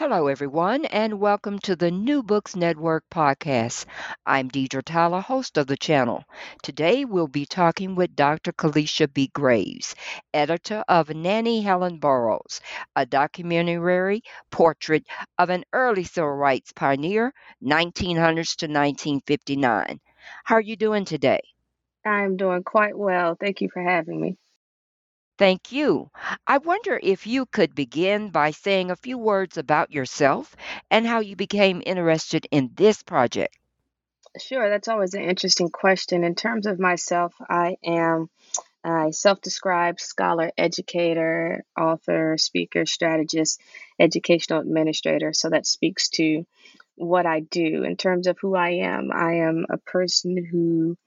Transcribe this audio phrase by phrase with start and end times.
[0.00, 3.84] Hello, everyone, and welcome to the New Books Network podcast.
[4.24, 6.24] I'm Deidre Tyler, host of the channel.
[6.62, 8.50] Today, we'll be talking with Dr.
[8.52, 9.30] Kelisha B.
[9.34, 9.94] Graves,
[10.32, 12.62] editor of Nannie Helen Burroughs,
[12.96, 15.04] a documentary portrait
[15.38, 20.00] of an early civil rights pioneer, 1900s to 1959.
[20.44, 21.42] How are you doing today?
[22.06, 23.36] I'm doing quite well.
[23.38, 24.38] Thank you for having me.
[25.40, 26.10] Thank you.
[26.46, 30.54] I wonder if you could begin by saying a few words about yourself
[30.90, 33.56] and how you became interested in this project.
[34.38, 36.24] Sure, that's always an interesting question.
[36.24, 38.28] In terms of myself, I am
[38.84, 43.62] a self described scholar, educator, author, speaker, strategist,
[43.98, 45.32] educational administrator.
[45.32, 46.44] So that speaks to
[46.96, 47.84] what I do.
[47.84, 50.98] In terms of who I am, I am a person who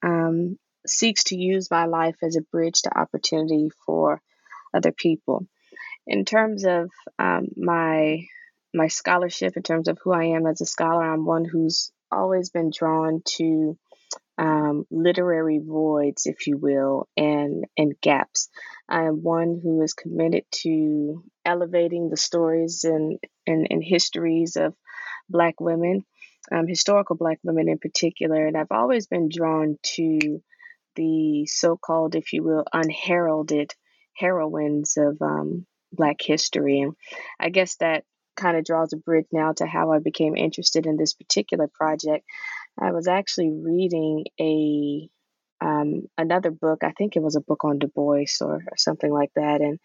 [0.00, 4.20] um, seeks to use my life as a bridge to opportunity for
[4.74, 5.46] other people.
[6.06, 8.26] In terms of um, my
[8.72, 12.50] my scholarship, in terms of who I am as a scholar, I'm one who's always
[12.50, 13.76] been drawn to
[14.38, 18.48] um, literary voids, if you will, and and gaps.
[18.88, 24.74] I am one who is committed to elevating the stories and and, and histories of
[25.28, 26.04] Black women,
[26.50, 30.42] um, historical Black women in particular, and I've always been drawn to
[30.96, 33.74] the so-called, if you will, unheralded
[34.16, 36.80] heroines of um, Black history.
[36.80, 36.94] And
[37.38, 38.04] I guess that
[38.36, 42.24] kind of draws a bridge now to how I became interested in this particular project.
[42.78, 45.08] I was actually reading a
[45.62, 46.84] um, another book.
[46.84, 49.78] I think it was a book on Du Bois or, or something like that, and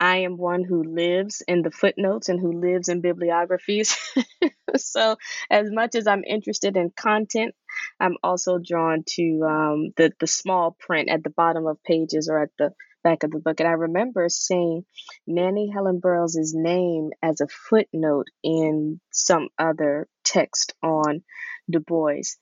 [0.00, 3.96] I am one who lives in the footnotes and who lives in bibliographies.
[4.76, 5.16] so,
[5.50, 7.54] as much as I'm interested in content,
[7.98, 12.42] I'm also drawn to um, the the small print at the bottom of pages or
[12.42, 12.72] at the
[13.02, 13.60] back of the book.
[13.60, 14.84] And I remember seeing
[15.26, 21.22] Nannie Helen Burroughs' name as a footnote in some other text on
[21.70, 22.36] Du Bois.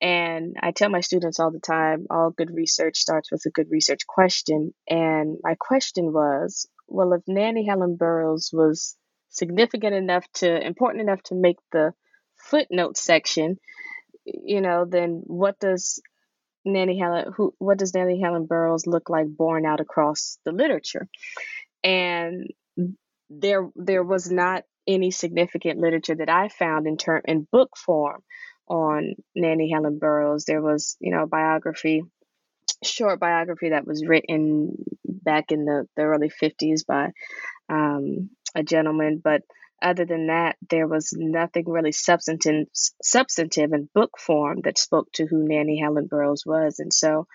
[0.00, 3.70] And I tell my students all the time all good research starts with a good
[3.70, 4.74] research question.
[4.88, 8.96] And my question was well, if Nannie Helen Burroughs was
[9.30, 11.92] significant enough to, important enough to make the
[12.36, 13.58] footnote section,
[14.24, 16.00] you know, then what does
[16.64, 21.08] Nannie Helen, who, what does Nannie Helen Burroughs look like borne out across the literature?
[21.82, 22.48] And
[23.28, 28.22] there, there was not any significant literature that I found in term in book form
[28.68, 30.44] on Nannie Helen Burroughs.
[30.44, 32.02] There was, you know, biography,
[32.82, 34.76] short biography that was written
[35.24, 37.10] back in the, the early 50s by
[37.68, 39.20] um, a gentleman.
[39.22, 39.42] But
[39.82, 42.68] other than that, there was nothing really substantive,
[43.02, 46.78] substantive in book form that spoke to who Nannie Helen Burroughs was.
[46.78, 47.26] And so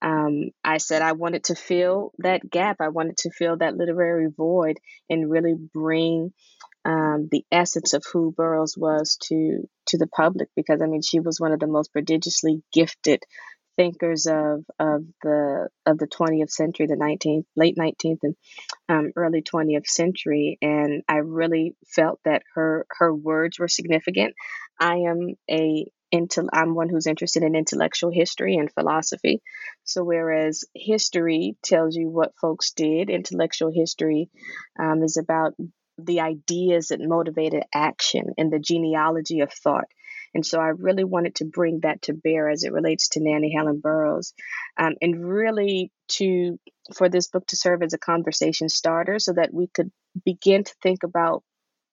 [0.00, 2.78] um, I said I wanted to fill that gap.
[2.80, 4.78] I wanted to fill that literary void
[5.08, 6.32] and really bring
[6.84, 11.20] um, the essence of who Burroughs was to to the public because I mean she
[11.20, 13.22] was one of the most prodigiously gifted
[13.76, 18.36] thinkers of of the of the 20th century, the 19th, late 19th and
[18.88, 24.34] um, early 20th century, and I really felt that her her words were significant.
[24.80, 29.42] I am a into I'm one who's interested in intellectual history and philosophy.
[29.84, 34.28] So whereas history tells you what folks did, intellectual history
[34.78, 35.54] um, is about
[35.98, 39.86] the ideas that motivated action and the genealogy of thought.
[40.34, 43.54] And so I really wanted to bring that to bear as it relates to Nannie
[43.54, 44.32] Helen Burroughs,
[44.78, 46.58] um, and really to
[46.94, 49.90] for this book to serve as a conversation starter, so that we could
[50.24, 51.42] begin to think about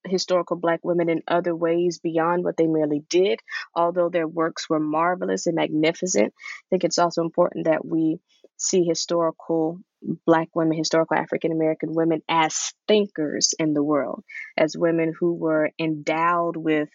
[0.08, 3.40] historical black women in other ways beyond what they merely did
[3.76, 6.34] although their works were marvelous and magnificent.
[6.34, 8.20] I think it's also important that we
[8.58, 9.80] see historical
[10.26, 14.24] black women historical african american women as thinkers in the world
[14.58, 16.90] as women who were endowed with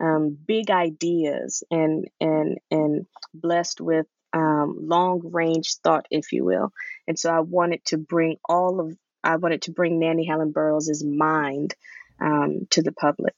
[0.00, 6.72] um, big ideas and and and blessed with um, long range thought, if you will.
[7.06, 11.04] And so I wanted to bring all of I wanted to bring Nannie Helen Burroughs'
[11.04, 11.74] mind
[12.20, 13.34] um, to the public.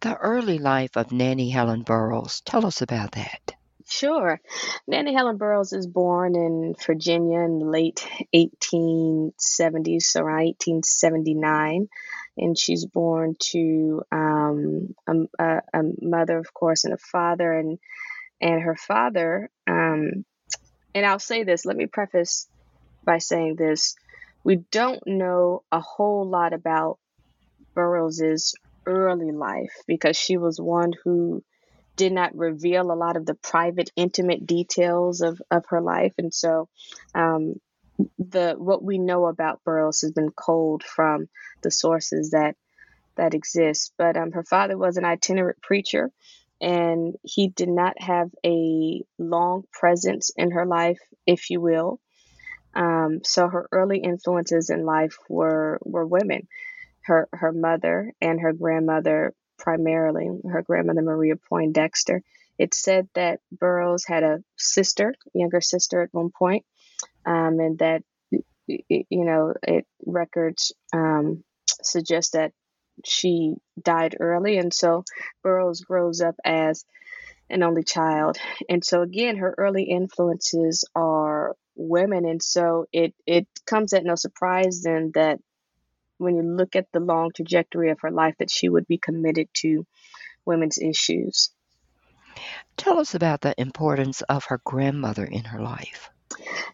[0.00, 2.42] The early life of Nannie Helen Burroughs.
[2.42, 3.54] Tell us about that.
[3.90, 4.38] Sure.
[4.86, 11.88] Nannie Helen Burroughs is born in Virginia in the late 1870s, so around 1879.
[12.36, 14.94] And she's born to um,
[15.38, 17.50] a, a, mother, of course, and a father.
[17.50, 17.78] And,
[18.42, 20.24] and her father, um,
[20.94, 22.46] and I'll say this, let me preface
[23.04, 23.96] by saying this.
[24.44, 26.98] We don't know a whole lot about
[27.74, 28.54] Burroughs's
[28.86, 31.42] early life because she was one who
[31.98, 36.14] did not reveal a lot of the private, intimate details of, of her life.
[36.16, 36.68] And so
[37.14, 37.56] um,
[38.18, 41.28] the what we know about Burroughs has been culled from
[41.62, 42.54] the sources that
[43.16, 43.92] that exist.
[43.98, 46.10] But um, her father was an itinerant preacher,
[46.60, 52.00] and he did not have a long presence in her life, if you will.
[52.74, 56.46] Um, so her early influences in life were were women.
[57.02, 62.22] Her her mother and her grandmother primarily, her grandmother Maria Poindexter.
[62.58, 66.64] It said that Burroughs had a sister, younger sister at one point,
[67.24, 68.02] um, and that
[68.66, 71.44] you know it records um,
[71.82, 72.52] suggest that
[73.04, 75.04] she died early, and so
[75.42, 76.84] Burroughs grows up as
[77.50, 78.38] an only child,
[78.68, 84.16] and so again, her early influences are women, and so it it comes at no
[84.16, 85.38] surprise then that
[86.18, 89.48] when you look at the long trajectory of her life that she would be committed
[89.54, 89.86] to
[90.44, 91.50] women's issues.
[92.76, 96.10] Tell us about the importance of her grandmother in her life.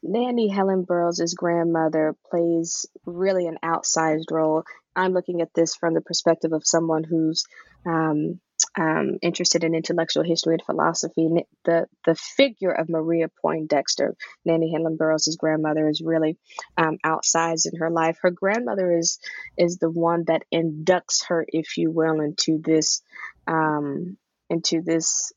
[0.03, 4.65] Nannie Helen Burroughs' grandmother plays really an outsized role.
[4.95, 7.45] I'm looking at this from the perspective of someone who's
[7.87, 8.41] um,
[8.77, 11.29] um, interested in intellectual history and philosophy.
[11.65, 16.37] The the figure of Maria Poindexter, Nannie Helen Burroughs' grandmother, is really
[16.77, 18.19] um, outsized in her life.
[18.21, 19.19] Her grandmother is
[19.57, 23.03] is the one that inducts her, if you will, into this
[23.47, 24.17] um,
[24.51, 25.33] into this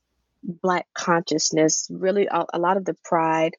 [0.47, 3.55] black consciousness really a, a, lot of the pride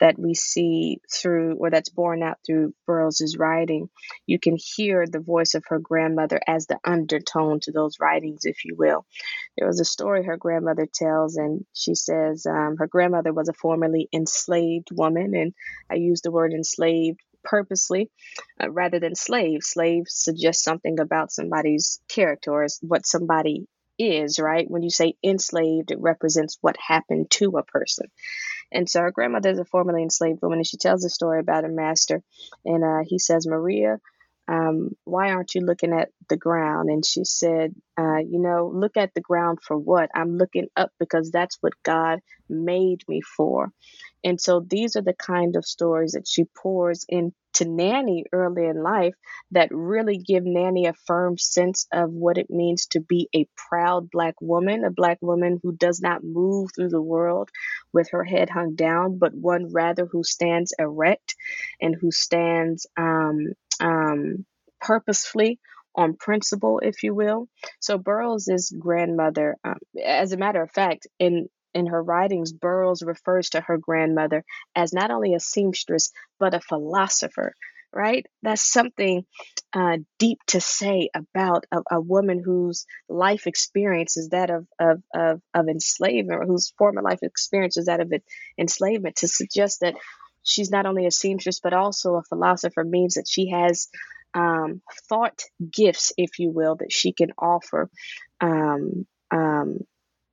[0.00, 3.88] that we see through or that's borne out through burroughs's writing
[4.26, 8.64] you can hear the voice of her grandmother as the undertone to those writings if
[8.66, 9.06] you will
[9.56, 13.54] there was a story her grandmother tells and she says um, her grandmother was a
[13.54, 15.54] formerly enslaved woman and
[15.90, 18.10] i use the word enslaved purposely
[18.60, 19.60] uh, rather than slave.
[19.62, 23.66] Slave suggests something about somebody's character or what somebody
[23.98, 24.70] is, right?
[24.70, 28.06] When you say enslaved, it represents what happened to a person.
[28.72, 31.64] And so her grandmother is a formerly enslaved woman, and she tells a story about
[31.64, 32.22] her master.
[32.64, 34.00] And uh, he says, Maria,
[34.48, 36.88] um, why aren't you looking at the ground?
[36.88, 40.10] And she said, uh, you know, look at the ground for what?
[40.14, 43.72] I'm looking up because that's what God made me for.
[44.24, 47.32] And so these are the kind of stories that she pours into
[47.64, 49.14] Nannie early in life
[49.52, 54.10] that really give Nannie a firm sense of what it means to be a proud
[54.10, 57.50] Black woman, a Black woman who does not move through the world
[57.92, 61.36] with her head hung down, but one rather who stands erect
[61.80, 64.44] and who stands um, um,
[64.80, 65.58] purposefully
[65.94, 67.48] on principle, if you will.
[67.80, 73.50] So Burroughs' grandmother, um, as a matter of fact, in in her writings, Burroughs refers
[73.50, 74.44] to her grandmother
[74.74, 77.52] as not only a seamstress but a philosopher.
[77.92, 78.26] Right?
[78.42, 79.24] That's something
[79.72, 85.02] uh, deep to say about a, a, woman whose life experience is that of, of,
[85.14, 88.12] of, of enslavement, or whose former life experience is that of
[88.58, 89.16] enslavement.
[89.16, 89.94] To suggest that
[90.46, 93.88] she's not only a seamstress but also a philosopher means that she has
[94.34, 97.90] um, thought gifts, if you will, that she can offer
[98.40, 99.78] um, um,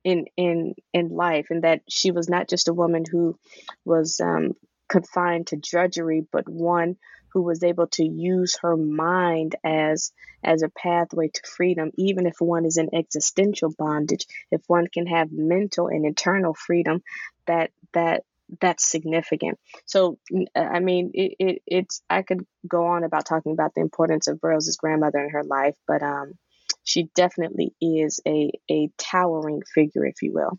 [0.04, 3.38] in in in life, and that she was not just a woman who
[3.84, 4.52] was um,
[4.88, 6.96] confined to drudgery, but one
[7.32, 10.12] who was able to use her mind as
[10.44, 15.06] as a pathway to freedom even if one is in existential bondage if one can
[15.06, 17.02] have mental and internal freedom
[17.46, 18.22] that that
[18.60, 19.58] that's significant.
[19.86, 20.18] So,
[20.54, 24.40] I mean, it, it, it's I could go on about talking about the importance of
[24.40, 26.34] Burroughs' grandmother in her life, but um,
[26.82, 30.58] she definitely is a a towering figure, if you will.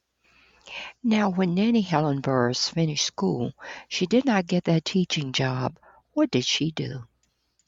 [1.04, 3.54] Now, when Nannie Helen Burroughs finished school,
[3.88, 5.78] she did not get that teaching job.
[6.14, 7.04] What did she do?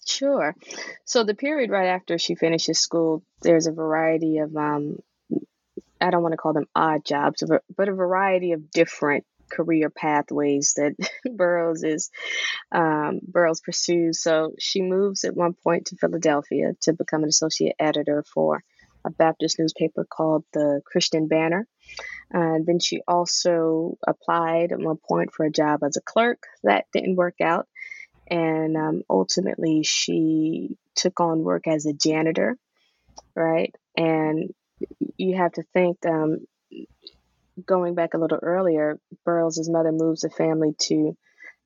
[0.07, 0.55] Sure.
[1.05, 4.99] So the period right after she finishes school, there's a variety of um,
[5.99, 7.43] I don't want to call them odd jobs,
[7.75, 10.95] but a variety of different career pathways that
[11.35, 12.09] Burroughs is
[12.71, 14.21] um, Burroughs pursues.
[14.21, 18.63] So she moves at one point to Philadelphia to become an associate editor for
[19.05, 21.67] a Baptist newspaper called the Christian Banner.
[22.33, 26.43] Uh, then she also applied at one point for a job as a clerk.
[26.63, 27.67] That didn't work out.
[28.29, 32.57] And um, ultimately, she took on work as a janitor,
[33.35, 33.73] right?
[33.95, 34.53] And
[35.15, 36.45] you have to think um,
[37.65, 41.17] going back a little earlier, Burroughs' mother moves the family to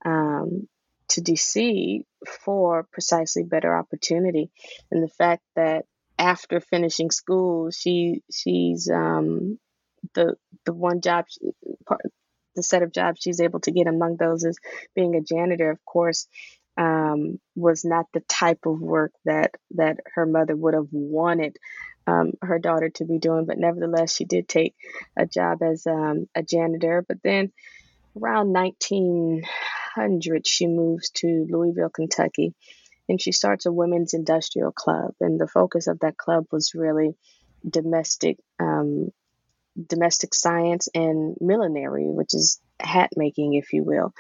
[0.06, 0.68] um,
[1.10, 2.04] to DC
[2.44, 4.52] for precisely better opportunity,
[4.90, 5.86] and the fact that
[6.18, 9.60] after finishing school, she she's um,
[10.14, 11.26] the the one job
[11.86, 12.02] part,
[12.56, 14.58] the set of jobs she's able to get among those is
[14.96, 15.72] being a janitor.
[15.72, 16.28] Of course,
[16.78, 21.58] um, was not the type of work that that her mother would have wanted
[22.08, 23.46] um, her daughter to be doing.
[23.46, 24.76] But nevertheless, she did take
[25.16, 27.04] a job as um, a janitor.
[27.08, 27.52] But then
[28.20, 32.54] around 1900, she moves to Louisville, Kentucky,
[33.08, 35.14] and she starts a women's industrial club.
[35.20, 37.16] And the focus of that club was really
[37.68, 39.12] domestic um,
[39.88, 44.14] domestic science and millinery, which is hat making, if you will.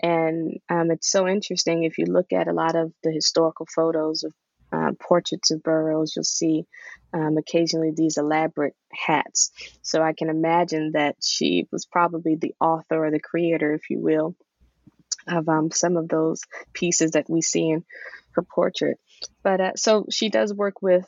[0.00, 4.24] And um, it's so interesting if you look at a lot of the historical photos
[4.24, 4.34] of
[4.72, 6.66] uh, portraits of Burroughs, you'll see
[7.12, 9.52] um, occasionally these elaborate hats.
[9.82, 14.00] So I can imagine that she was probably the author or the creator, if you
[14.00, 14.34] will,
[15.26, 16.40] of um, some of those
[16.72, 17.84] pieces that we see in
[18.32, 18.98] her portrait.
[19.42, 21.06] But uh, so she does work with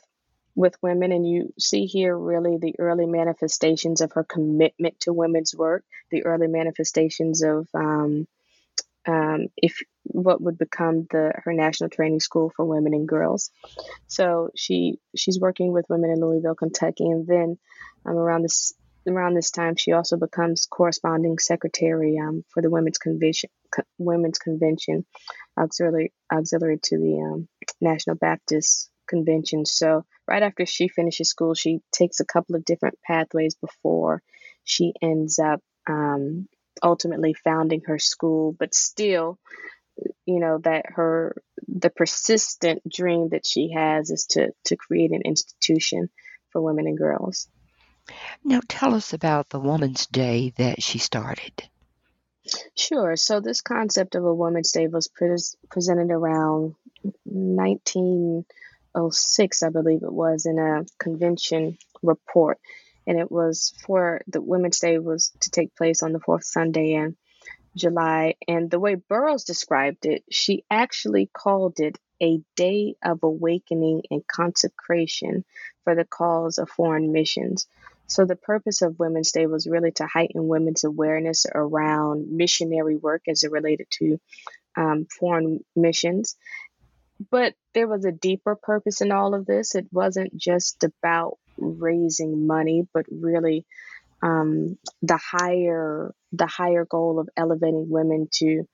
[0.55, 5.55] with women, and you see here really the early manifestations of her commitment to women's
[5.55, 8.27] work, the early manifestations of um,
[9.09, 13.51] um, if what would become the her national training school for women and girls.
[14.07, 17.57] So she she's working with women in Louisville, Kentucky, and then
[18.05, 18.73] um, around this
[19.07, 24.37] around this time she also becomes corresponding secretary um, for the women's convention co- women's
[24.37, 25.03] convention
[25.57, 27.47] auxiliary auxiliary to the um,
[27.81, 29.65] National Baptist Convention.
[29.65, 34.21] So right after she finishes school, she takes a couple of different pathways before
[34.63, 36.47] she ends up um,
[36.83, 39.37] ultimately founding her school, but still,
[40.25, 41.35] you know, that her
[41.67, 46.09] the persistent dream that she has is to to create an institution
[46.49, 47.47] for women and girls.
[48.43, 51.53] Now, tell us about the Woman's Day that she started.
[52.75, 53.15] Sure.
[53.15, 55.37] So this concept of a Woman's Day was pre-
[55.69, 56.73] presented around
[57.25, 62.57] 1906, I believe it was, in a convention report
[63.09, 66.93] and it was for the Women's Day was to take place on the fourth Sunday
[66.93, 67.17] in
[67.75, 68.35] July.
[68.47, 74.27] And the way Burroughs described it, she actually called it a day of awakening and
[74.27, 75.43] consecration
[75.83, 77.65] for the cause of foreign missions.
[78.05, 83.23] So, the purpose of Women's Day was really to heighten women's awareness around missionary work
[83.27, 84.19] as it related to
[84.77, 86.35] um, foreign missions.
[87.31, 89.73] But there was a deeper purpose in all of this.
[89.73, 93.65] It wasn't just about raising money, but really
[94.21, 98.67] um, the higher the higher goal of elevating women to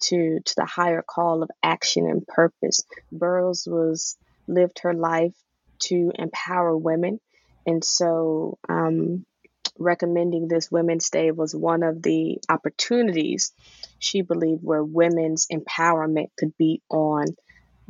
[0.00, 2.84] to to the higher call of action and purpose.
[3.12, 4.16] Burroughs was
[4.46, 5.34] lived her life
[5.80, 7.20] to empower women,
[7.66, 9.24] and so um,
[9.78, 13.52] recommending this Women's Day was one of the opportunities
[13.98, 17.26] she believed where women's empowerment could be on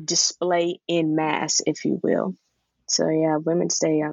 [0.02, 2.34] display in mass, if you will.
[2.88, 4.12] So yeah, Women's Day, a,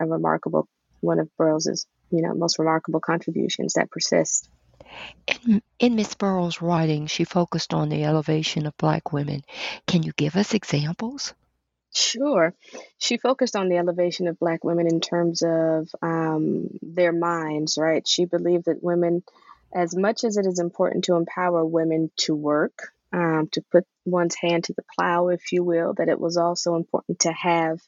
[0.00, 0.68] a remarkable
[1.00, 4.48] one of Burroughs's, you know, most remarkable contributions that persist.
[5.26, 9.42] In, in Miss Burroughs' writing, she focused on the elevation of Black women.
[9.86, 11.34] Can you give us examples?
[11.92, 12.54] Sure.
[12.98, 18.06] She focused on the elevation of Black women in terms of um, their minds, right?
[18.06, 19.22] She believed that women,
[19.74, 24.36] as much as it is important to empower women to work, um, to put one's
[24.36, 27.80] hand to the plow, if you will, that it was also important to have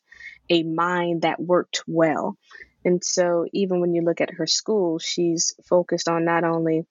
[0.50, 2.36] a mind that worked well.
[2.84, 6.84] And so, even when you look at her school, she's focused on not only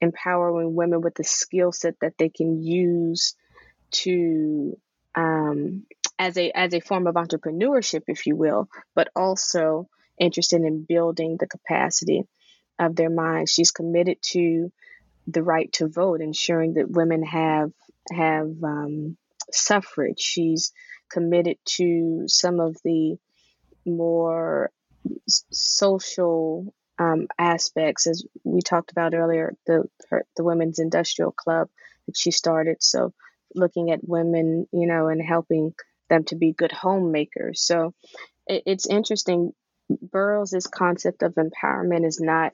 [0.00, 3.34] empowering women with the skill set that they can use
[3.90, 4.78] to
[5.16, 5.84] um,
[6.18, 9.88] as a as a form of entrepreneurship, if you will, but also
[10.18, 12.22] interested in building the capacity
[12.78, 13.52] of their minds.
[13.52, 14.72] She's committed to
[15.28, 17.70] the right to vote, ensuring that women have
[18.10, 19.16] have um,
[19.52, 20.20] suffrage.
[20.20, 20.72] She's
[21.10, 23.18] committed to some of the
[23.84, 24.70] more
[25.28, 31.68] social um, aspects, as we talked about earlier, the her, the women's industrial club
[32.06, 32.82] that she started.
[32.82, 33.12] So,
[33.54, 35.74] looking at women, you know, and helping
[36.08, 37.60] them to be good homemakers.
[37.60, 37.94] So,
[38.46, 39.52] it, it's interesting.
[39.88, 42.52] Burroughs' concept of empowerment is not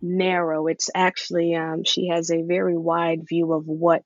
[0.00, 0.66] narrow.
[0.66, 4.02] It's actually um, she has a very wide view of what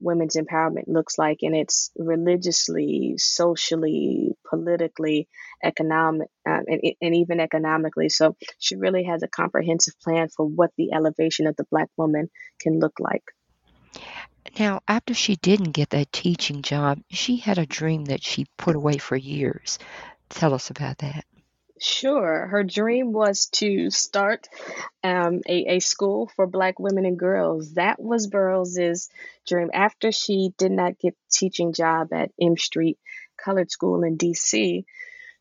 [0.00, 5.28] women's empowerment looks like, and it's religiously, socially, politically,
[5.62, 8.08] economic, um, and, and even economically.
[8.08, 12.28] So she really has a comprehensive plan for what the elevation of the Black woman
[12.60, 13.24] can look like.
[14.58, 18.76] Now, after she didn't get that teaching job, she had a dream that she put
[18.76, 19.78] away for years.
[20.28, 21.24] Tell us about that.
[21.78, 22.46] Sure.
[22.46, 24.48] Her dream was to start
[25.04, 27.74] um, a, a school for Black women and girls.
[27.74, 29.10] That was Burroughs's
[29.46, 29.70] dream.
[29.74, 32.98] After she did not get teaching job at M Street
[33.36, 34.86] Colored School in D.C.,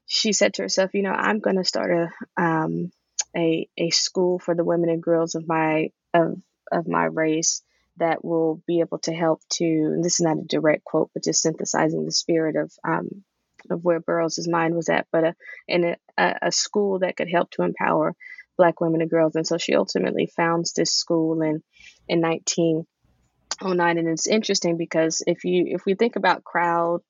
[0.07, 2.91] she said to herself, "You know, I'm going to start a um,
[3.35, 7.63] a a school for the women and girls of my of of my race
[7.97, 11.23] that will be able to help to." And this is not a direct quote, but
[11.23, 13.23] just synthesizing the spirit of um,
[13.72, 15.36] of where Burroughs's mind was at, but a,
[15.67, 18.15] in a, a school that could help to empower
[18.57, 19.36] Black women and girls.
[19.36, 21.62] And so she ultimately founds this school in
[22.07, 23.98] in 1909.
[23.98, 27.01] And it's interesting because if you if we think about crowd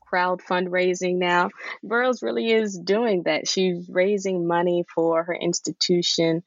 [0.00, 1.50] crowd fundraising now,
[1.82, 3.48] Burroughs really is doing that.
[3.48, 6.42] She's raising money for her institution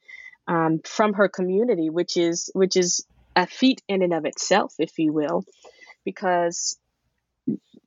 [0.48, 3.04] um, from her community, which is which is
[3.36, 5.44] a feat in and of itself, if you will,
[6.04, 6.76] because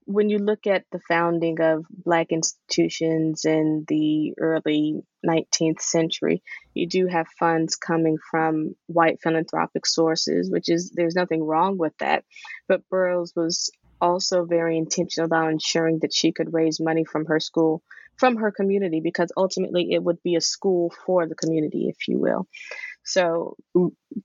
[0.05, 6.43] when you look at the founding of Black institutions in the early 19th century,
[6.73, 11.93] you do have funds coming from white philanthropic sources, which is there's nothing wrong with
[11.99, 12.23] that.
[12.67, 17.39] But Burroughs was also very intentional about ensuring that she could raise money from her
[17.39, 17.81] school,
[18.17, 22.19] from her community, because ultimately it would be a school for the community, if you
[22.19, 22.47] will.
[23.05, 23.55] So,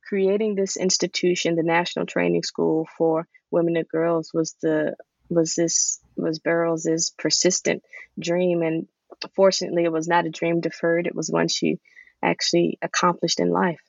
[0.09, 4.95] creating this institution, the National Training School for Women and Girls, was the
[5.29, 7.83] was this was Burroughs's persistent
[8.19, 8.89] dream, and
[9.35, 11.07] fortunately, it was not a dream deferred.
[11.07, 11.79] It was one she
[12.23, 13.81] actually accomplished in life.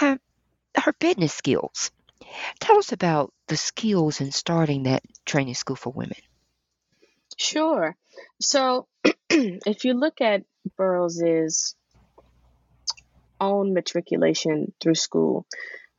[0.00, 0.16] Uh,
[0.76, 1.90] her business skills.
[2.60, 6.18] Tell us about the skills in starting that training school for women.
[7.36, 7.96] Sure.
[8.40, 8.86] So,
[9.30, 10.44] if you look at
[10.76, 11.74] Burroughs's
[13.40, 15.46] own matriculation through school,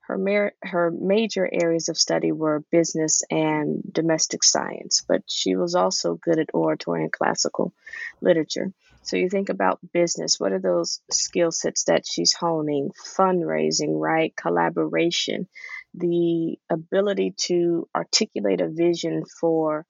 [0.10, 6.16] her, her major areas of study were business and domestic science, but she was also
[6.16, 7.74] good at oratory and classical
[8.22, 8.74] literature.
[9.04, 12.92] So you think about business, what are those skill sets that she's honing?
[13.18, 14.36] Fundraising, right?
[14.36, 15.48] Collaboration,
[15.94, 19.86] the ability to articulate a vision for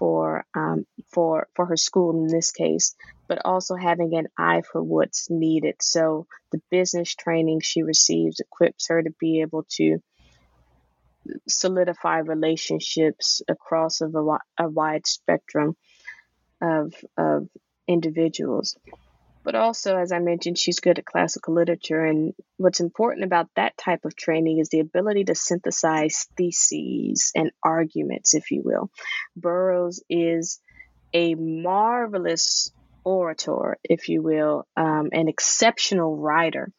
[0.00, 2.96] for um, for for her school in this case,
[3.28, 5.76] but also having an eye for what's needed.
[5.80, 10.02] So the business training she receives equips her to be able to
[11.46, 14.08] solidify relationships across a,
[14.58, 15.76] a wide spectrum
[16.62, 17.46] of of
[17.86, 18.76] individuals
[19.42, 22.04] but also, as I mentioned, she's good at classical literature.
[22.04, 27.50] And what's important about that type of training is the ability to synthesize theses and
[27.62, 28.90] arguments, if you will.
[29.36, 30.60] Burroughs is
[31.14, 32.72] a marvelous
[33.02, 36.70] orator, if you will, um, an exceptional writer.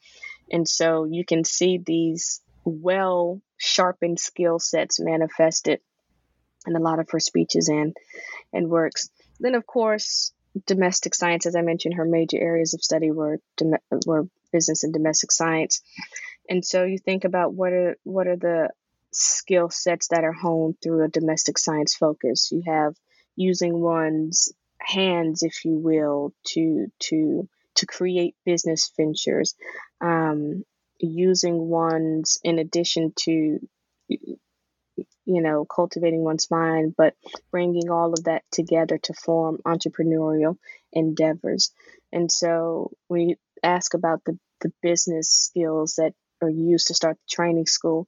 [0.52, 5.80] And so you can see these well sharpened skill sets manifested
[6.68, 7.96] in a lot of her speeches and,
[8.54, 9.10] and works.
[9.40, 10.32] Then, of course,
[10.66, 13.40] domestic science, as I mentioned, her major areas of study were
[14.06, 15.82] were business and domestic science.
[16.50, 18.70] And so you think about what are what are the
[19.12, 22.50] skill sets that are honed through a domestic science focus.
[22.52, 22.96] You have
[23.36, 29.56] using one's hands, if you will, to to to create business ventures.
[30.02, 30.66] Um,
[31.00, 33.60] using one's in addition to
[35.26, 37.16] you know, cultivating one's mind, but
[37.52, 40.58] bringing all of that together to form entrepreneurial
[40.92, 41.72] endeavors.
[42.12, 47.36] And so we ask about the, the business skills that are used to start the
[47.36, 48.08] training school.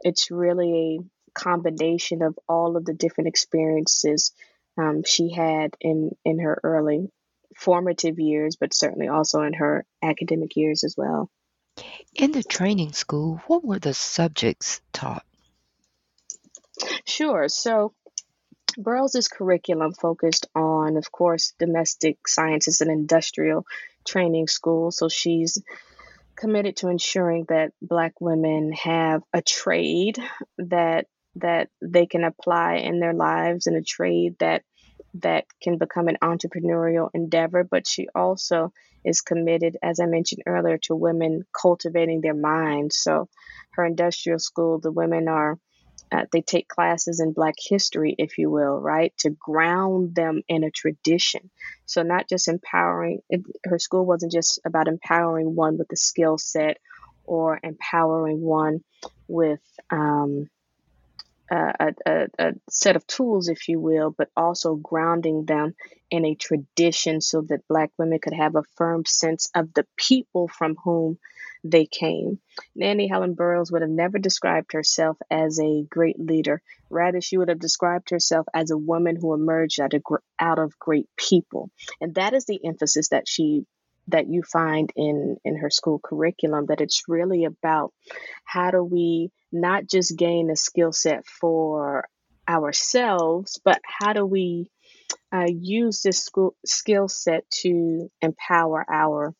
[0.00, 4.32] It's really a combination of all of the different experiences
[4.78, 7.10] um, she had in, in her early
[7.56, 11.30] formative years, but certainly also in her academic years as well.
[12.14, 15.24] In the training school, what were the subjects taught?
[17.06, 17.48] Sure.
[17.48, 17.92] So
[18.78, 23.66] Burroughs' curriculum focused on, of course, domestic sciences and industrial
[24.06, 24.90] training school.
[24.90, 25.62] So she's
[26.36, 30.18] committed to ensuring that Black women have a trade
[30.58, 34.62] that that they can apply in their lives and a trade that
[35.14, 37.64] that can become an entrepreneurial endeavor.
[37.64, 38.72] But she also
[39.04, 42.96] is committed, as I mentioned earlier, to women cultivating their minds.
[42.96, 43.28] So
[43.72, 45.58] her industrial school, the women are
[46.12, 50.64] uh, they take classes in Black history, if you will, right, to ground them in
[50.64, 51.50] a tradition.
[51.86, 56.36] So, not just empowering, it, her school wasn't just about empowering one with a skill
[56.38, 56.78] set
[57.24, 58.82] or empowering one
[59.28, 60.48] with um,
[61.50, 65.74] a, a, a, set of tools, if you will, but also grounding them
[66.10, 70.48] in a tradition so that Black women could have a firm sense of the people
[70.48, 71.18] from whom
[71.64, 72.38] they came.
[72.74, 76.62] Nannie Helen Burroughs would have never described herself as a great leader.
[76.88, 80.02] Rather, she would have described herself as a woman who emerged out of,
[80.38, 81.70] out of great people.
[82.00, 83.64] And that is the emphasis that she
[84.08, 87.92] that you find in in her school curriculum that it's really about
[88.44, 92.08] how do we not just gain a skill set for
[92.48, 94.68] ourselves but how do we
[95.32, 99.34] uh, use this school skill set to empower our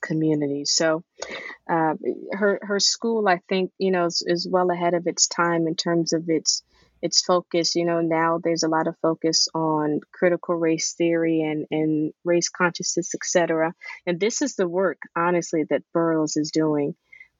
[0.00, 0.64] community.
[0.64, 1.02] So
[1.68, 1.94] uh,
[2.32, 5.74] her her school, I think, you know, is, is, well ahead of its time in
[5.74, 6.62] terms of its
[7.02, 7.74] its focus.
[7.74, 12.48] You know, now there's a lot of focus on critical race theory and and race
[12.48, 13.74] consciousness, etc.
[14.06, 16.94] And this is the work, honestly, that Burroughs is doing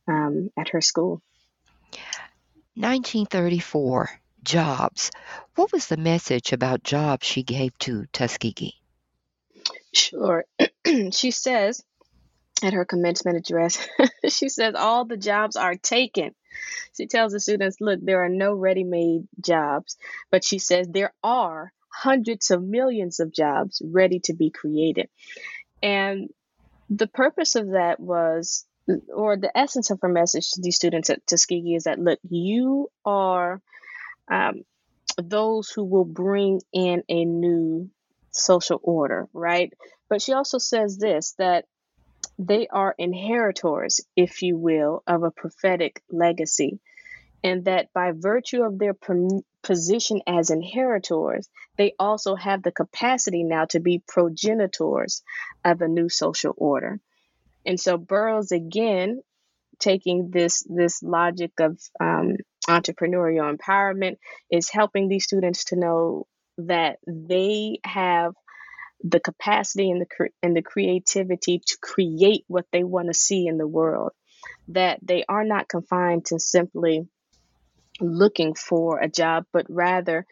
[0.09, 1.23] um, at her school.
[2.75, 4.11] 1934
[4.42, 5.11] jobs.
[5.55, 8.75] What was the message about jobs she gave to Tuskegee?
[9.92, 10.45] Sure.
[11.11, 11.83] she says
[12.62, 13.87] at her commencement address,
[14.29, 16.35] she says all the jobs are taken.
[16.97, 19.97] She tells the students, look, there are no ready made jobs,
[20.31, 25.09] but she says there are hundreds of millions of jobs ready to be created.
[25.83, 26.31] And
[26.88, 28.64] the purpose of that was,
[29.14, 32.90] or the essence of her message to these students at Tuskegee is that, look, you
[33.05, 33.61] are
[34.31, 34.62] um,
[35.23, 37.90] those who will bring in a new
[38.31, 39.73] social order, right?
[40.09, 41.64] But she also says this that
[42.38, 46.81] they are inheritors, if you will, of a prophetic legacy.
[47.42, 48.94] And that by virtue of their
[49.62, 55.22] position as inheritors, they also have the capacity now to be progenitors
[55.64, 56.99] of a new social order.
[57.64, 59.22] And so Burroughs again
[59.79, 62.37] taking this this logic of um,
[62.68, 64.16] entrepreneurial empowerment
[64.51, 66.27] is helping these students to know
[66.59, 68.35] that they have
[69.02, 73.59] the capacity and the and the creativity to create what they want to see in
[73.59, 74.12] the world
[74.68, 77.06] that they are not confined to simply
[78.00, 80.26] looking for a job but rather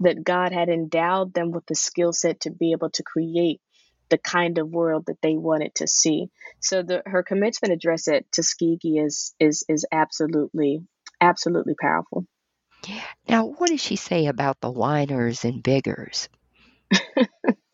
[0.00, 3.60] that God had endowed them with the skill set to be able to create
[4.08, 6.28] the kind of world that they wanted to see.
[6.60, 10.80] So the her commencement address at Tuskegee is is is absolutely
[11.20, 12.26] absolutely powerful.
[13.28, 16.28] Now, what does she say about the whiners and beggars?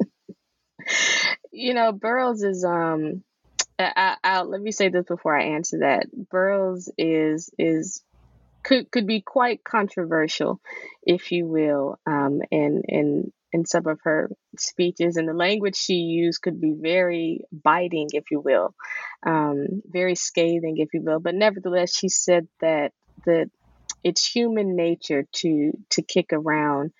[1.53, 3.23] you know, Burroughs is um
[3.79, 6.07] I, I, let me say this before I answer that.
[6.31, 8.03] Burroughs is is
[8.63, 10.61] could could be quite controversial,
[11.03, 15.95] if you will, um, in in in some of her speeches, and the language she
[15.95, 18.75] used could be very biting, if you will,
[19.27, 21.21] um, very scathing, if you will.
[21.21, 22.93] But nevertheless, she said that
[23.25, 23.51] that
[24.05, 26.93] it's human nature to to kick around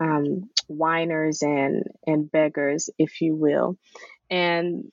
[0.00, 3.76] um, whiners and and beggars, if you will,
[4.30, 4.90] and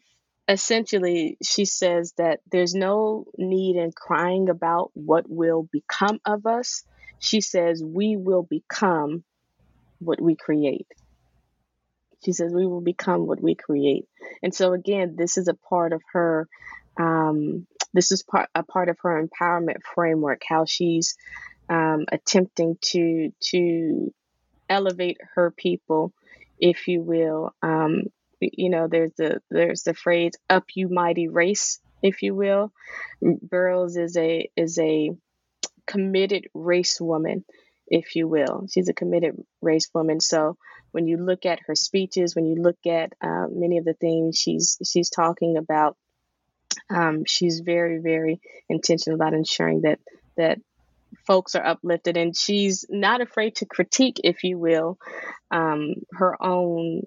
[0.47, 6.83] essentially she says that there's no need in crying about what will become of us.
[7.19, 9.23] She says we will become
[9.99, 10.87] what we create.
[12.23, 14.05] She says we will become what we create.
[14.41, 16.47] And so again, this is a part of her
[16.97, 21.15] um, this is part a part of her empowerment framework, how she's
[21.69, 24.13] um, attempting to to
[24.69, 26.13] elevate her people,
[26.59, 27.53] if you will.
[27.61, 28.03] Um,
[28.39, 32.71] you know, there's the there's the phrase "up you mighty race," if you will.
[33.21, 35.11] Burroughs is a is a
[35.85, 37.45] committed race woman,
[37.87, 38.67] if you will.
[38.69, 40.19] She's a committed race woman.
[40.19, 40.57] So
[40.91, 44.37] when you look at her speeches, when you look at uh, many of the things
[44.37, 45.97] she's she's talking about,
[46.89, 49.99] um, she's very very intentional about ensuring that
[50.37, 50.59] that
[51.25, 54.97] folks are uplifted and she's not afraid to critique if you will
[55.51, 57.01] um, her own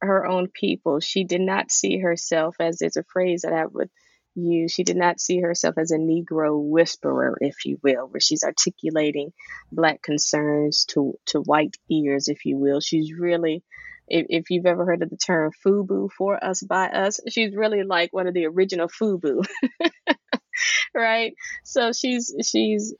[0.00, 3.88] her own people she did not see herself as there's a phrase that i would
[4.34, 8.42] use she did not see herself as a negro whisperer if you will where she's
[8.42, 9.32] articulating
[9.70, 13.62] black concerns to to white ears if you will she's really
[14.10, 17.84] if, if you've ever heard of the term FUBU for us by us, she's really
[17.84, 19.46] like one of the original FUBU.
[20.94, 21.34] right?
[21.64, 22.94] So she's she's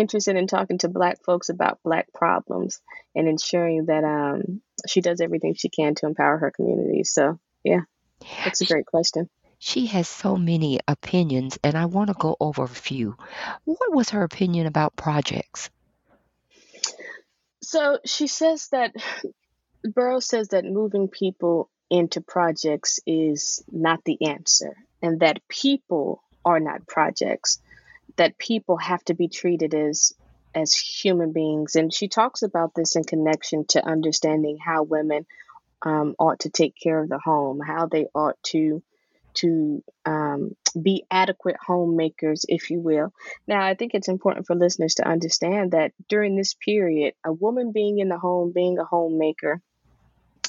[0.00, 2.80] interested in talking to black folks about black problems
[3.14, 7.04] and ensuring that um, she does everything she can to empower her community.
[7.04, 7.80] So yeah,
[8.44, 9.28] that's a great question.
[9.58, 13.16] She has so many opinions, and I want to go over a few.
[13.64, 15.70] What was her opinion about projects?
[17.62, 18.92] So she says that
[19.82, 26.60] Burroughs says that moving people into projects is not the answer, and that people are
[26.60, 27.60] not projects,
[28.16, 30.12] that people have to be treated as
[30.54, 31.76] as human beings.
[31.76, 35.26] And she talks about this in connection to understanding how women
[35.82, 38.82] um, ought to take care of the home, how they ought to
[39.34, 43.12] to um, be adequate homemakers, if you will.
[43.46, 47.72] Now, I think it's important for listeners to understand that during this period, a woman
[47.72, 49.60] being in the home, being a homemaker,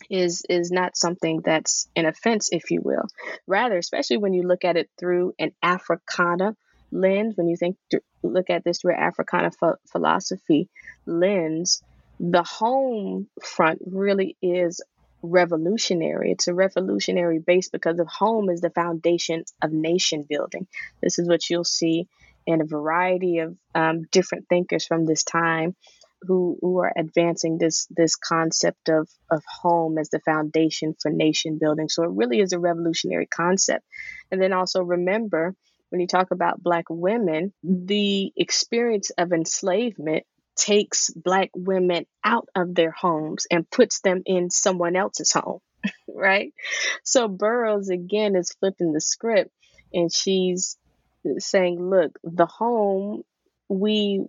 [0.10, 3.04] is is not something that's an offense, if you will.
[3.46, 6.56] Rather, especially when you look at it through an Africana
[6.92, 7.78] lens, when you think
[8.24, 10.70] look at this through an Africana ph- philosophy
[11.06, 11.82] lens,
[12.20, 14.82] the home front really is
[15.22, 16.32] revolutionary.
[16.32, 20.68] It's a revolutionary base because of home is the foundation of nation building.
[21.02, 22.08] This is what you'll see
[22.46, 25.76] in a variety of um, different thinkers from this time
[26.22, 31.60] who, who are advancing this this concept of, of home as the foundation for nation
[31.60, 31.90] building.
[31.90, 33.86] So it really is a revolutionary concept.
[34.32, 35.56] And then also remember
[35.90, 42.74] when you talk about black women, the experience of enslavement takes black women out of
[42.74, 45.60] their homes and puts them in someone else's home,
[46.08, 46.54] right?
[47.04, 49.52] So Burroughs again is flipping the script
[49.94, 50.78] and she's
[51.38, 53.24] saying, look, the home
[53.70, 54.26] we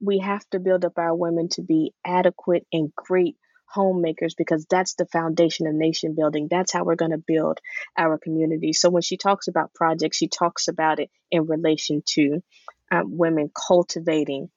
[0.00, 3.36] we have to build up our women to be adequate and great
[3.68, 6.48] homemakers because that's the foundation of nation building.
[6.50, 7.60] That's how we're going to build
[7.96, 8.72] our community.
[8.72, 12.42] So when she talks about projects, she talks about it in relation to
[12.90, 14.50] um, women cultivating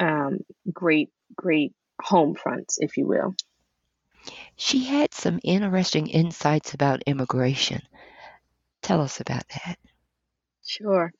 [0.00, 0.38] um,
[0.72, 3.34] great, great home fronts, if you will.
[4.56, 7.82] She had some interesting insights about immigration.
[8.82, 9.78] Tell us about that.
[10.66, 11.12] Sure.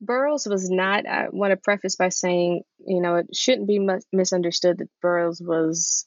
[0.00, 4.78] Burroughs was not, I want to preface by saying, you know, it shouldn't be misunderstood
[4.78, 6.06] that Burroughs was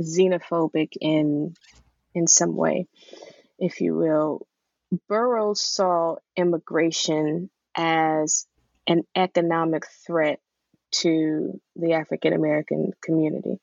[0.00, 1.54] xenophobic in
[2.14, 2.86] in some way,
[3.58, 4.46] if you will.
[5.08, 8.46] Burroughs saw immigration as
[8.88, 10.40] an economic threat
[10.90, 13.60] to the African American community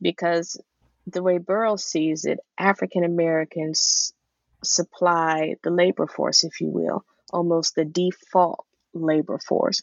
[0.00, 0.60] because
[1.06, 4.12] the way Burroughs sees it, African Americans
[4.64, 9.82] supply the labor force, if you will, almost the default labor force.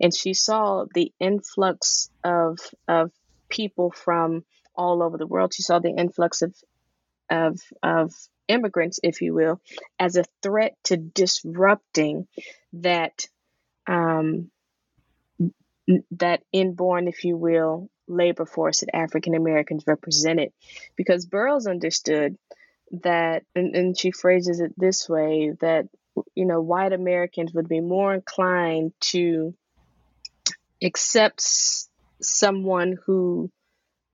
[0.00, 3.10] And she saw the influx of of
[3.48, 5.54] people from all over the world.
[5.54, 6.54] She saw the influx of
[7.30, 8.12] of of
[8.48, 9.60] immigrants, if you will,
[9.98, 12.26] as a threat to disrupting
[12.74, 13.26] that
[13.86, 14.50] um,
[16.12, 20.52] that inborn, if you will, labor force that African Americans represented.
[20.96, 22.36] Because Burroughs understood
[23.02, 25.88] that, and, and she phrases it this way that,
[26.34, 29.54] you know, white Americans would be more inclined to
[30.82, 31.42] accept
[32.20, 33.50] someone who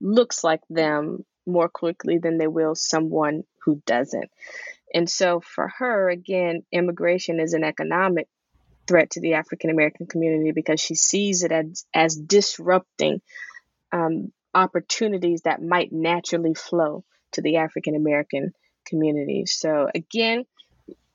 [0.00, 4.30] looks like them more quickly than they will someone who doesn't.
[4.92, 8.28] And so for her, again, immigration is an economic
[8.86, 13.20] threat to the African American community because she sees it as, as disrupting
[13.92, 18.52] um, opportunities that might naturally flow to the African American
[18.84, 19.46] community.
[19.46, 20.44] So again,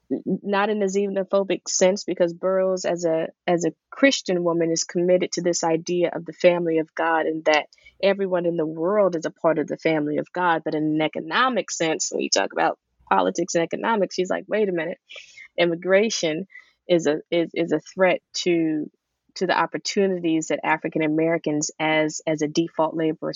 [0.09, 5.31] not in a xenophobic sense because Burroughs as a as a Christian woman is committed
[5.33, 7.67] to this idea of the family of God and that
[8.01, 10.61] everyone in the world is a part of the family of God.
[10.63, 12.77] But in an economic sense, when you talk about
[13.09, 14.99] politics and economics, she's like, wait a minute,
[15.57, 16.47] immigration
[16.87, 18.89] is a is, is a threat to
[19.35, 23.33] to the opportunities that African Americans as as a default labor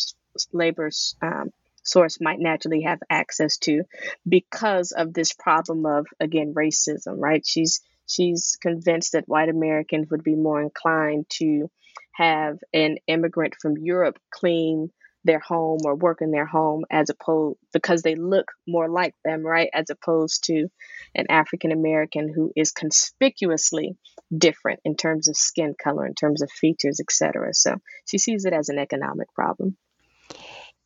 [0.53, 0.89] labor
[1.21, 1.49] um,
[1.89, 3.84] source might naturally have access to
[4.28, 10.23] because of this problem of again racism right she's she's convinced that white Americans would
[10.23, 11.69] be more inclined to
[12.13, 14.89] have an immigrant from Europe clean
[15.23, 19.45] their home or work in their home as opposed because they look more like them,
[19.45, 19.69] right?
[19.73, 20.67] As opposed to
[21.13, 23.97] an African American who is conspicuously
[24.36, 27.54] different in terms of skin color, in terms of features, etc.
[27.54, 27.75] So
[28.06, 29.78] she sees it as an economic problem.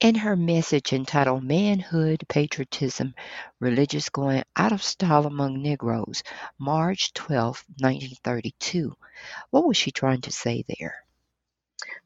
[0.04, 3.16] In her message entitled Manhood, Patriotism,
[3.62, 6.24] Religious Going Out of Style Among Negroes,
[6.60, 8.98] March 12, 1932,
[9.52, 10.96] what was she trying to say there?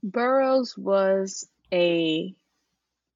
[0.03, 2.35] Burroughs was a,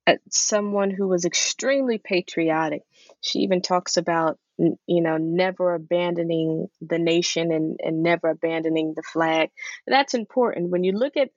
[0.07, 2.81] a someone who was extremely patriotic.
[3.21, 9.03] She even talks about you know never abandoning the nation and, and never abandoning the
[9.03, 9.51] flag.
[9.85, 11.29] That's important when you look at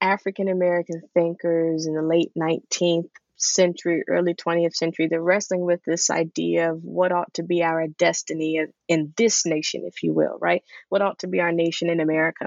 [0.00, 6.10] African American thinkers in the late 19th century, early 20th century, they're wrestling with this
[6.10, 10.62] idea of what ought to be our destiny in this nation, if you will, right?
[10.88, 12.46] What ought to be our nation in America.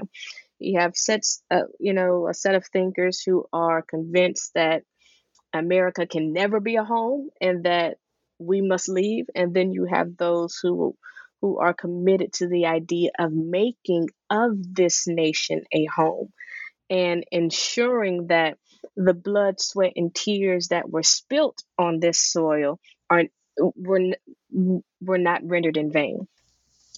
[0.58, 4.82] You have sets, uh, you know, a set of thinkers who are convinced that
[5.52, 7.96] America can never be a home and that
[8.38, 9.26] we must leave.
[9.34, 10.96] And then you have those who
[11.40, 16.30] who are committed to the idea of making of this nation a home
[16.90, 18.58] and ensuring that
[18.96, 23.24] the blood, sweat, and tears that were spilt on this soil are
[23.56, 24.14] were
[25.00, 26.26] were not rendered in vain.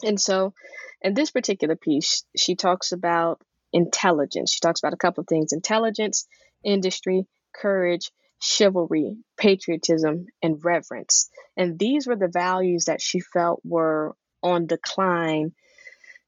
[0.03, 0.55] And so,
[1.03, 3.41] in this particular piece, she talks about
[3.73, 4.53] intelligence.
[4.53, 6.27] She talks about a couple of things intelligence,
[6.65, 11.31] industry, courage, chivalry, patriotism, and reverence.
[11.57, 15.53] And these were the values that she felt were on decline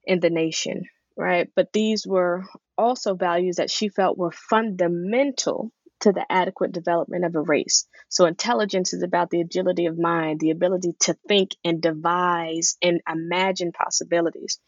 [0.05, 0.85] in the nation,
[1.16, 1.48] right?
[1.57, 2.44] But these were
[2.76, 7.87] also values that she felt were fundamental to the adequate development of a race.
[8.08, 13.00] So, intelligence is about the agility of mind, the ability to think and devise and
[13.10, 14.58] imagine possibilities.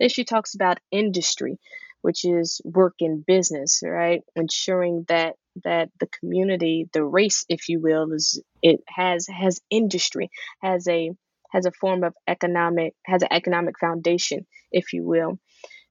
[0.00, 1.58] Then she talks about industry,
[2.00, 4.22] which is work in business, right?
[4.34, 10.30] Ensuring that that the community, the race, if you will, is it has has industry,
[10.62, 11.10] has a
[11.50, 15.38] has a form of economic has an economic foundation, if you will.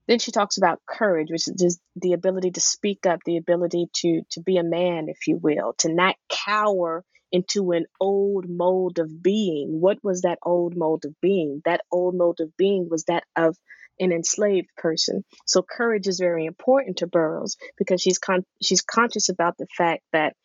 [0.08, 4.22] Then she talks about courage, which is the ability to speak up, the ability to
[4.32, 9.22] to be a man, if you will, to not cower into an old mold of
[9.22, 9.82] being.
[9.82, 11.62] What was that old mold of being?
[11.66, 13.58] That old mold of being was that of
[14.00, 15.24] an enslaved person.
[15.46, 20.04] So courage is very important to Burroughs because she's con- she's conscious about the fact
[20.14, 20.36] that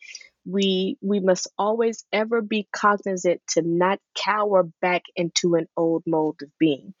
[0.45, 6.41] we we must always ever be cognizant to not cower back into an old mold
[6.41, 6.93] of being.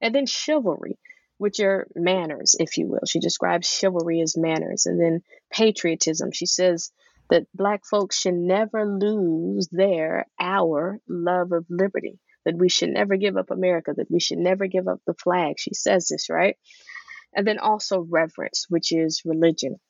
[0.00, 0.98] And then chivalry
[1.38, 3.00] which are manners, if you will.
[3.06, 4.86] She describes chivalry as manners.
[4.86, 6.30] And then patriotism.
[6.32, 6.92] She says
[7.30, 13.16] that Black folks should never lose their, our love of liberty, that we should never
[13.16, 15.56] give up America, that we should never give up the flag.
[15.58, 16.56] She says this, right?
[17.34, 19.80] And then also reverence, which is religion.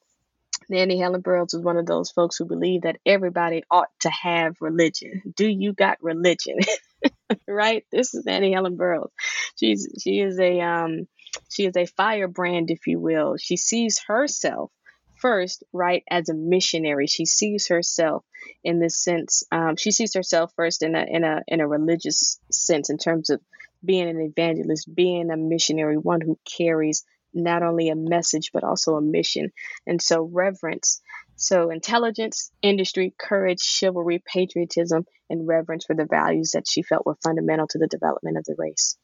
[0.68, 4.56] Nannie Helen Burroughs was one of those folks who believe that everybody ought to have
[4.60, 5.22] religion.
[5.36, 6.58] Do you got religion?
[7.48, 7.84] right?
[7.92, 9.10] This is Nannie Helen Burroughs.
[9.58, 11.06] She's she is a um
[11.48, 13.36] she is a firebrand, if you will.
[13.36, 14.70] She sees herself
[15.16, 17.06] first, right, as a missionary.
[17.06, 18.24] She sees herself
[18.62, 19.42] in this sense.
[19.50, 23.30] Um, she sees herself first in a in a in a religious sense, in terms
[23.30, 23.40] of
[23.84, 28.94] being an evangelist, being a missionary, one who carries not only a message but also
[28.94, 29.52] a mission.
[29.86, 31.00] And so reverence.
[31.36, 37.18] So intelligence, industry, courage, chivalry, patriotism, and reverence for the values that she felt were
[37.24, 38.96] fundamental to the development of the race.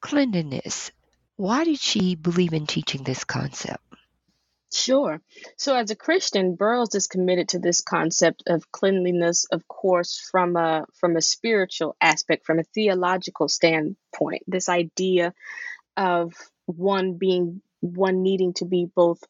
[0.00, 0.90] Cleanliness.
[1.36, 3.82] Why did she believe in teaching this concept?
[4.72, 5.20] Sure.
[5.56, 10.56] So as a Christian, Burroughs is committed to this concept of cleanliness, of course, from
[10.56, 14.44] a from a spiritual aspect, from a theological standpoint.
[14.46, 15.34] This idea
[15.96, 16.34] of
[16.66, 19.22] one being one needing to be both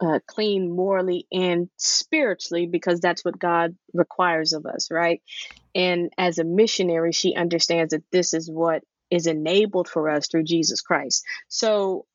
[0.00, 5.20] uh, clean morally and spiritually because that's what God requires of us, right?
[5.74, 10.44] And as a missionary, she understands that this is what is enabled for us through
[10.44, 11.24] Jesus Christ.
[11.48, 12.06] So,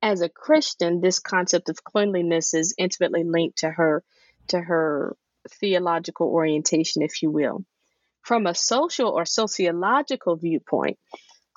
[0.00, 4.04] as a Christian, this concept of cleanliness is intimately linked to her
[4.48, 5.16] to her
[5.60, 7.64] theological orientation, if you will.
[8.22, 10.98] From a social or sociological viewpoint,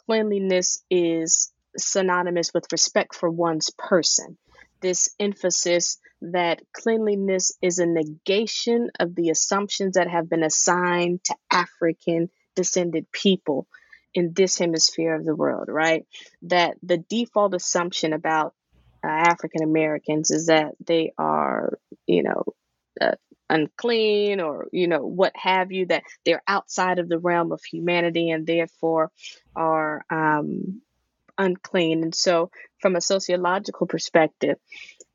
[0.06, 4.38] cleanliness is synonymous with respect for one's person.
[4.82, 11.36] This emphasis that cleanliness is a negation of the assumptions that have been assigned to
[11.52, 13.68] African descended people
[14.14, 16.06] in this hemisphere of the world, right?
[16.44, 18.54] That the default assumption about
[19.04, 22.44] uh, African Americans is that they are, you know,
[23.00, 23.16] uh,
[23.50, 28.30] unclean or, you know, what have you, that they're outside of the realm of humanity
[28.30, 29.12] and therefore
[29.56, 30.82] are um,
[31.38, 32.04] unclean.
[32.04, 34.58] And so, from a sociological perspective,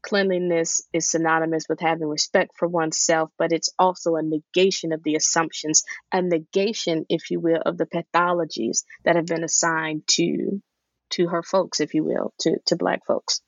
[0.07, 5.17] cleanliness is synonymous with having respect for oneself, but it's also a negation of the
[5.17, 10.63] assumptions, a negation, if you will, of the pathologies that have been assigned to
[11.09, 13.41] to her folks, if you will, to, to black folks.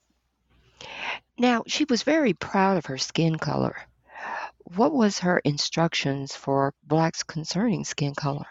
[1.36, 3.76] Now, she was very proud of her skin color.
[4.76, 8.46] What was her instructions for blacks concerning skin color?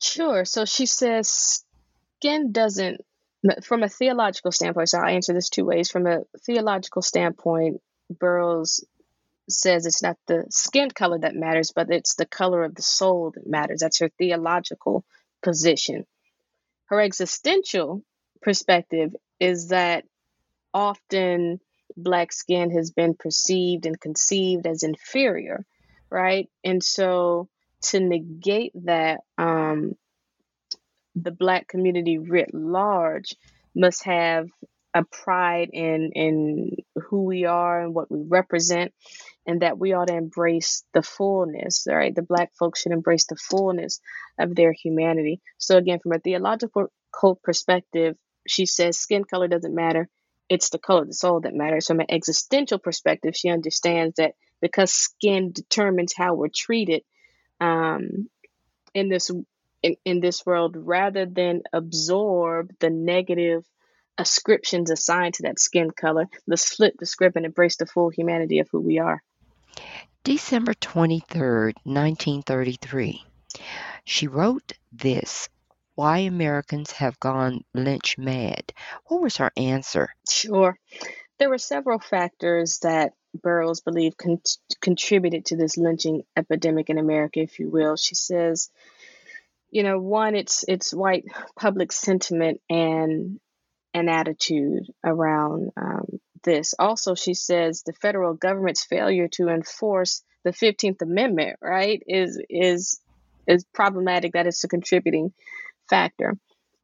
[0.00, 0.44] Sure.
[0.44, 1.64] So she says
[2.18, 3.02] skin doesn't
[3.62, 5.90] from a theological standpoint, so I'll answer this two ways.
[5.90, 8.84] From a theological standpoint, Burroughs
[9.48, 13.32] says it's not the skin color that matters, but it's the color of the soul
[13.32, 13.80] that matters.
[13.80, 15.04] That's her theological
[15.42, 16.06] position.
[16.86, 18.02] Her existential
[18.40, 20.04] perspective is that
[20.72, 21.60] often
[21.96, 25.64] black skin has been perceived and conceived as inferior,
[26.10, 26.48] right?
[26.64, 27.48] And so
[27.82, 29.96] to negate that, um,
[31.14, 33.34] the black community writ large
[33.74, 34.48] must have
[34.94, 38.92] a pride in in who we are and what we represent
[39.46, 42.14] and that we ought to embrace the fullness right?
[42.14, 44.00] The black folks should embrace the fullness
[44.38, 45.40] of their humanity.
[45.58, 46.90] So again from a theological
[47.42, 50.08] perspective she says skin color doesn't matter.
[50.48, 51.86] It's the color of the soul that matters.
[51.86, 57.02] From an existential perspective she understands that because skin determines how we're treated
[57.60, 58.28] um,
[58.94, 59.30] in this
[59.82, 63.64] in, in this world rather than absorb the negative
[64.18, 66.28] ascriptions assigned to that skin color.
[66.46, 69.22] Let's flip the script and embrace the full humanity of who we are.
[70.24, 73.24] December 23rd, 1933.
[74.04, 75.48] She wrote this
[75.94, 78.72] Why Americans Have Gone Lynch Mad.
[79.06, 80.14] What was her answer?
[80.28, 80.78] Sure.
[81.38, 84.42] There were several factors that Burroughs believed con-
[84.80, 87.96] contributed to this lynching epidemic in America, if you will.
[87.96, 88.70] She says,
[89.72, 91.24] you know, one, it's it's white
[91.58, 93.40] public sentiment and
[93.94, 96.74] an attitude around um, this.
[96.78, 103.00] Also, she says the federal government's failure to enforce the Fifteenth Amendment, right, is is
[103.48, 104.34] is problematic.
[104.34, 105.32] That is a contributing
[105.88, 106.36] factor.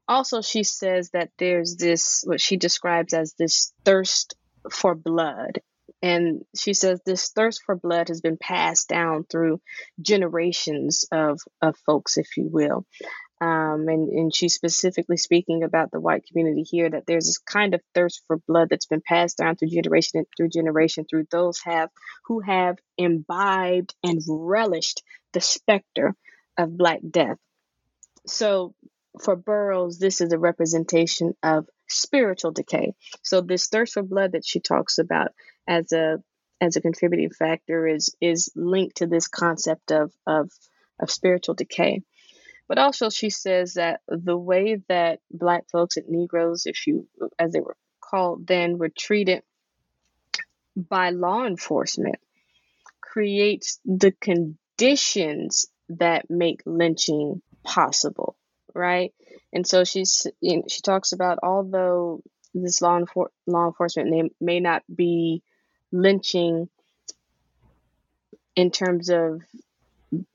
[0.09, 4.35] Also, she says that there's this what she describes as this thirst
[4.73, 5.61] for blood.
[6.03, 9.61] And she says this thirst for blood has been passed down through
[10.01, 12.87] generations of, of folks, if you will.
[13.41, 17.73] Um, and, and she's specifically speaking about the white community here that there's this kind
[17.73, 21.89] of thirst for blood that's been passed down through generation through generation through those have
[22.25, 26.17] who have imbibed and relished the specter
[26.57, 27.39] of black death.
[28.27, 28.75] So
[29.19, 32.95] for Burroughs, this is a representation of spiritual decay.
[33.23, 35.33] So this thirst for blood that she talks about
[35.67, 36.23] as a
[36.61, 40.51] as a contributing factor is is linked to this concept of of
[41.01, 42.03] of spiritual decay.
[42.69, 47.09] But also she says that the way that black folks and Negroes, if you
[47.39, 49.43] as they were called then, were treated
[50.77, 52.17] by law enforcement
[53.01, 58.38] creates the conditions that make lynching possible
[58.79, 59.13] right?
[59.53, 62.23] And so she's you know, she talks about although
[62.55, 65.43] this law enfor- law enforcement may, may not be
[65.93, 66.69] lynching
[68.57, 69.43] in terms of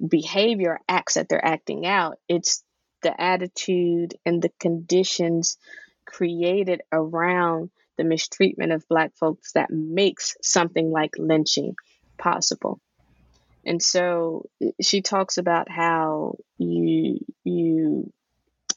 [0.06, 2.64] behavior acts that they're acting out, it's
[3.02, 5.58] the attitude and the conditions
[6.06, 11.76] created around the mistreatment of black folks that makes something like lynching
[12.18, 12.80] possible.
[13.66, 14.46] And so
[14.82, 18.12] she talks about how you you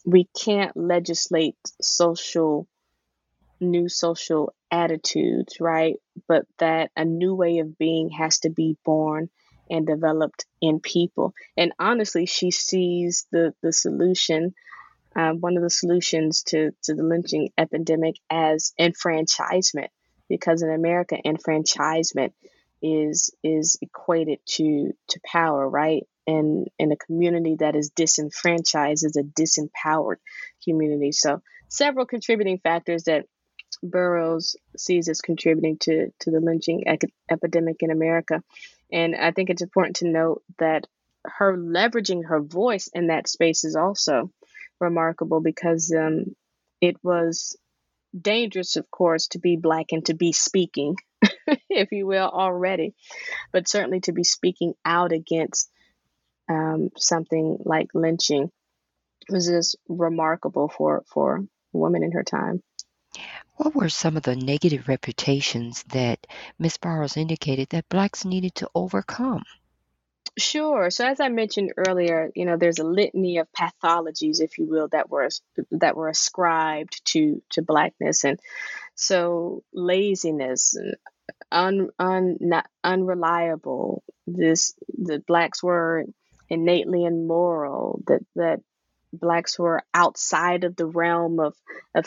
[0.07, 2.66] we can't legislate social
[3.61, 5.96] new social attitudes, right?
[6.28, 9.28] But that a new way of being has to be born
[9.68, 11.34] and developed in people.
[11.57, 14.54] And honestly, she sees the the solution,
[15.16, 19.90] uh, one of the solutions to to the lynching epidemic as enfranchisement,
[20.28, 22.32] because in America, enfranchisement
[22.80, 26.07] is is equated to to power, right?
[26.26, 30.16] And in a community that is disenfranchised is a disempowered
[30.64, 31.12] community.
[31.12, 33.26] So several contributing factors that
[33.82, 38.42] Burroughs sees as contributing to to the lynching ec- epidemic in America,
[38.90, 40.86] and I think it's important to note that
[41.24, 44.30] her leveraging her voice in that space is also
[44.80, 46.36] remarkable because um,
[46.80, 47.56] it was
[48.18, 50.96] dangerous, of course, to be black and to be speaking,
[51.68, 52.94] if you will, already,
[53.52, 55.70] but certainly to be speaking out against
[56.49, 58.51] um, something like lynching
[59.28, 62.62] was just remarkable for for women in her time.
[63.57, 66.26] What were some of the negative reputations that
[66.59, 69.42] Miss Burroughs indicated that blacks needed to overcome?
[70.38, 70.90] Sure.
[70.90, 74.88] So as I mentioned earlier, you know, there's a litany of pathologies, if you will,
[74.88, 75.30] that were
[75.70, 78.38] that were ascribed to to blackness, and
[78.94, 80.76] so laziness,
[81.51, 84.03] un, un not unreliable.
[84.26, 86.05] This the blacks were
[86.49, 88.61] innately immoral, that that
[89.12, 91.55] blacks were outside of the realm of
[91.94, 92.07] of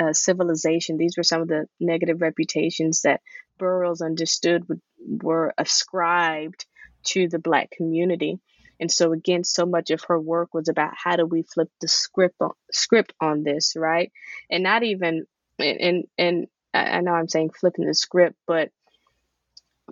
[0.00, 0.96] uh, civilization.
[0.96, 3.20] These were some of the negative reputations that
[3.58, 6.66] Burroughs understood would, were ascribed
[7.04, 8.38] to the black community.
[8.78, 11.88] And so again, so much of her work was about how do we flip the
[11.88, 14.12] script on, script on this, right?
[14.50, 15.26] And not even
[15.58, 18.70] and and, and I know I'm saying flipping the script, but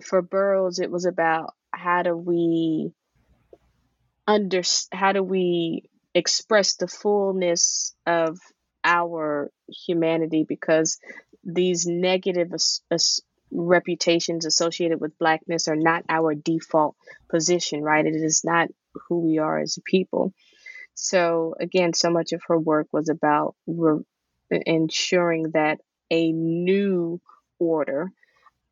[0.03, 2.91] for Burroughs, it was about how do we
[4.27, 4.61] under
[4.91, 8.39] how do we express the fullness of
[8.83, 10.45] our humanity?
[10.47, 10.99] Because
[11.43, 13.21] these negative as, as
[13.51, 16.95] reputations associated with blackness are not our default
[17.29, 18.05] position right?
[18.05, 18.69] It is not
[19.07, 20.33] who we are as a people.
[20.95, 24.03] So again so much of her work was about re-
[24.49, 27.21] ensuring that a new
[27.59, 28.11] order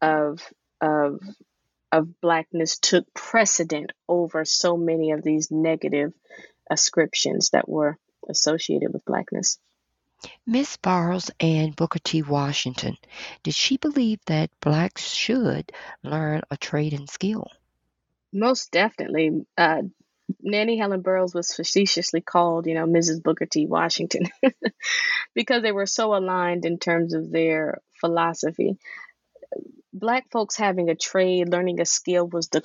[0.01, 0.41] of
[0.81, 1.21] of
[1.93, 6.11] of blackness took precedent over so many of these negative
[6.69, 9.59] ascriptions that were associated with blackness.
[10.47, 12.23] Miss Burroughs and Booker T.
[12.23, 12.97] Washington,
[13.43, 15.71] did she believe that blacks should
[16.01, 17.47] learn a trade and skill?
[18.31, 19.45] Most definitely.
[19.55, 19.83] Uh,
[20.41, 23.21] Nannie Helen Burroughs was facetiously called, you know, Mrs.
[23.21, 23.67] Booker T.
[23.67, 24.29] Washington
[25.35, 28.77] because they were so aligned in terms of their philosophy.
[29.93, 32.61] Black folks having a trade, learning a skill was the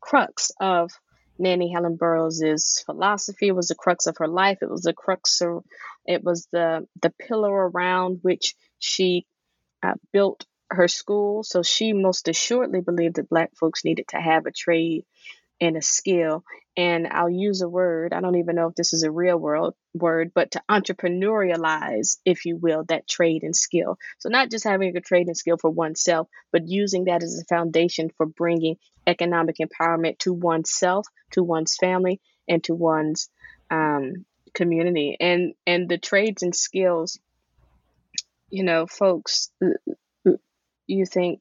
[0.00, 0.92] crux of
[1.36, 3.50] Nannie Helen Burroughs' philosophy.
[3.50, 4.58] Was the crux of her life.
[4.62, 5.64] It was the crux of,
[6.06, 9.26] it was the the pillar around which she
[9.82, 11.42] uh, built her school.
[11.42, 15.04] So she most assuredly believed that Black folks needed to have a trade
[15.60, 16.44] and a skill.
[16.76, 19.74] And I'll use a word, I don't even know if this is a real world
[19.94, 23.96] word, but to entrepreneurialize, if you will, that trade and skill.
[24.18, 27.38] So not just having a good trade and skill for oneself, but using that as
[27.40, 28.76] a foundation for bringing
[29.06, 33.28] economic empowerment to oneself, to one's family, and to one's
[33.70, 35.16] um, community.
[35.20, 37.20] And and the trades and skills,
[38.50, 39.50] you know, folks,
[40.86, 41.40] you think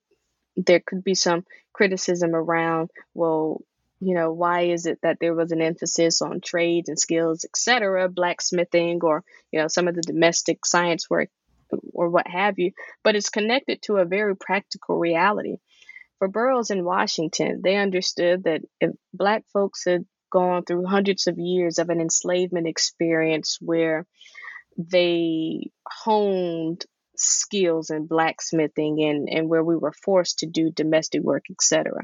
[0.55, 3.61] there could be some criticism around, well,
[3.99, 8.09] you know, why is it that there was an emphasis on trades and skills, etc.,
[8.09, 11.29] blacksmithing, or you know, some of the domestic science work,
[11.93, 12.71] or what have you?
[13.03, 15.57] But it's connected to a very practical reality.
[16.19, 21.37] For Burroughs in Washington, they understood that if Black folks had gone through hundreds of
[21.37, 24.05] years of an enslavement experience where
[24.77, 26.85] they honed
[27.15, 32.01] skills in blacksmithing and, and where we were forced to do domestic work, etc.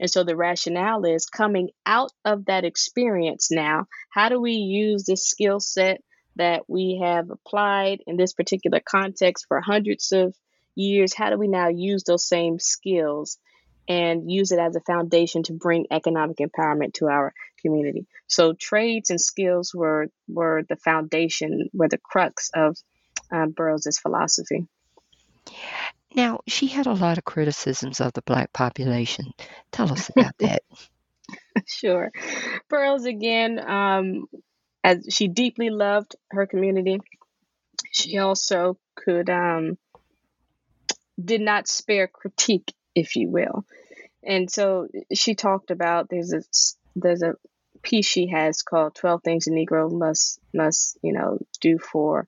[0.00, 5.04] And so the rationale is coming out of that experience now, how do we use
[5.04, 6.02] this skill set
[6.36, 10.34] that we have applied in this particular context for hundreds of
[10.74, 11.14] years?
[11.14, 13.38] How do we now use those same skills
[13.88, 18.06] and use it as a foundation to bring economic empowerment to our community?
[18.28, 22.76] So trades and skills were were the foundation, were the crux of
[23.32, 24.66] um, Burroughs' philosophy.
[26.14, 29.32] Now, she had a lot of criticisms of the black population.
[29.70, 30.62] Tell us about that.
[31.66, 32.10] sure.
[32.68, 34.26] Burroughs, again, um,
[34.82, 37.00] as she deeply loved her community,
[37.92, 39.76] she also could um,
[41.22, 43.64] did not spare critique, if you will.
[44.22, 46.42] And so she talked about there's a
[46.96, 47.34] there's a
[47.82, 52.26] piece she has called 12 things a negro must must you know do for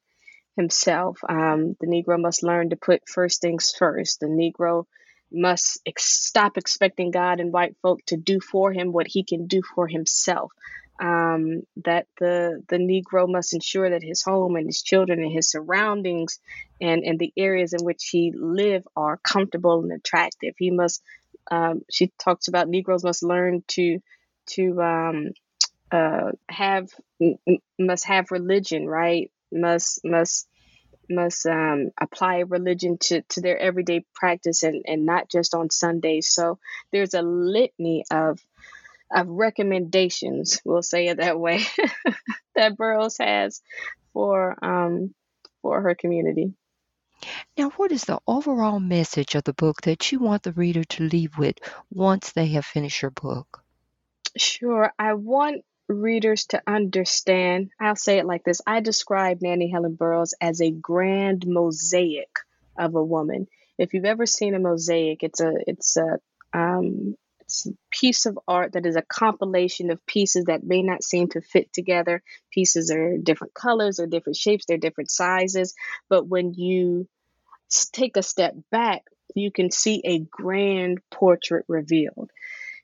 [0.60, 1.18] himself.
[1.28, 4.20] Um, the Negro must learn to put first things first.
[4.20, 4.84] The Negro
[5.32, 9.46] must ex- stop expecting God and white folk to do for him what he can
[9.46, 10.52] do for himself.
[11.00, 15.50] Um, that the the Negro must ensure that his home and his children and his
[15.50, 16.38] surroundings
[16.78, 20.54] and, and the areas in which he live are comfortable and attractive.
[20.58, 21.02] He must.
[21.50, 23.98] Um, she talks about Negroes must learn to
[24.48, 25.30] to um,
[25.90, 26.88] uh, have
[27.78, 29.30] must have religion, right?
[29.50, 30.48] Must must
[31.10, 36.28] must um, apply religion to, to their everyday practice and, and not just on Sundays.
[36.32, 36.58] So
[36.92, 38.38] there's a litany of
[39.12, 41.64] of recommendations, we'll say it that way,
[42.54, 43.60] that Burroughs has
[44.12, 45.14] for um,
[45.62, 46.54] for her community.
[47.58, 51.04] Now, what is the overall message of the book that you want the reader to
[51.04, 51.56] leave with
[51.90, 53.62] once they have finished your book?
[54.36, 54.92] Sure.
[54.98, 60.34] I want readers to understand, I'll say it like this I describe Nannie Helen Burroughs
[60.40, 62.30] as a grand mosaic
[62.78, 63.46] of a woman.
[63.78, 66.18] If you've ever seen a mosaic, it's a it's a
[66.52, 71.02] um, it's a piece of art that is a compilation of pieces that may not
[71.02, 72.22] seem to fit together.
[72.52, 75.74] Pieces are different colors, or different shapes, they're different sizes.
[76.08, 77.08] But when you
[77.92, 82.30] take a step back, you can see a grand portrait revealed.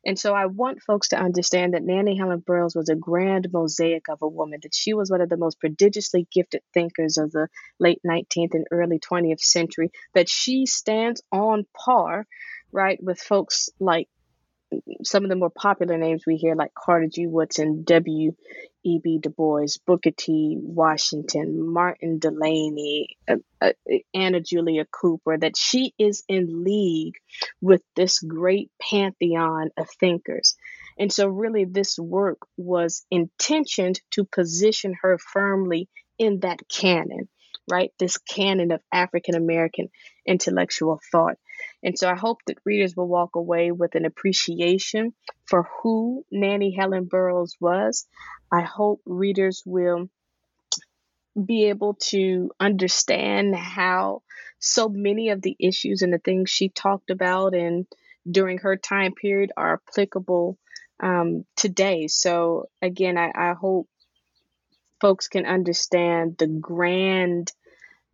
[0.07, 4.09] And so I want folks to understand that Nannie Helen Burroughs was a grand mosaic
[4.09, 7.48] of a woman, that she was one of the most prodigiously gifted thinkers of the
[7.80, 12.24] late 19th and early 20th century, that she stands on par,
[12.70, 14.09] right, with folks like
[14.72, 17.26] mm, some of the more popular names we hear, like Carter G.
[17.26, 18.32] Woodson, W.
[18.87, 19.18] E.B.
[19.20, 20.57] Du Bois, Booker T.
[20.61, 23.72] Washington, Martin Delany, uh, uh,
[24.14, 27.16] Anna Julia Cooper, that she is in league
[27.61, 30.57] with this great pantheon of thinkers.
[30.97, 37.28] And so, really, this work was intentioned to position her firmly in that canon,
[37.68, 37.93] right?
[37.99, 39.89] This canon of African American
[40.24, 41.39] intellectual thought.
[41.87, 45.14] And so I hope that readers will walk away with an appreciation
[45.45, 48.09] for who Nannie Helen Burroughs was.
[48.53, 50.11] I hope readers will
[51.43, 54.22] be able to understand how
[54.59, 57.87] so many of the issues and the things she talked about and
[58.28, 60.59] during her time period are applicable
[61.01, 62.09] um, today.
[62.09, 63.89] So again, I, I hope
[65.01, 67.53] folks can understand the grand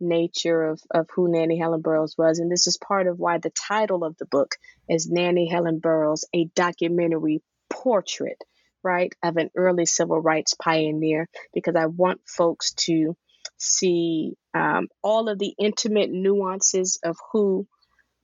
[0.03, 2.39] nature of, of who Nannie Helen Burroughs was.
[2.39, 4.55] And this is part of why the title of the book
[4.89, 8.37] is Nannie Helen Burroughs, a documentary portrait,
[8.83, 13.15] right, of an early civil rights pioneer because I want folks to
[13.57, 17.67] see um, all of the intimate nuances of who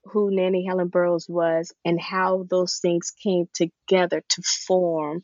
[0.06, 5.24] who Nannie Helen Burroughs was and how those things came together to form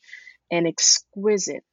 [0.51, 1.63] an exquisite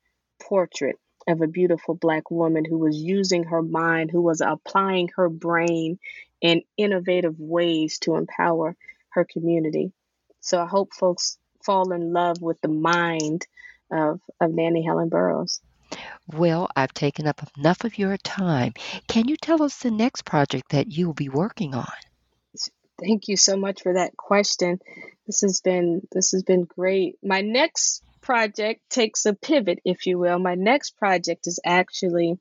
[0.40, 0.96] portrait
[1.28, 5.98] of a beautiful black woman who was using her mind, who was applying her brain
[6.40, 8.76] in innovative ways to empower
[9.10, 9.92] her community.
[10.40, 13.46] So I hope folks fall in love with the mind
[13.90, 15.60] of, of Nannie Helen Burroughs.
[16.26, 18.72] Well, I've taken up enough of your time.
[19.06, 21.92] Can you tell us the next project that you will be working on?
[23.00, 24.78] Thank you so much for that question.
[25.26, 27.16] This has been this has been great.
[27.22, 30.38] My next project takes a pivot, if you will.
[30.38, 32.38] My next project is actually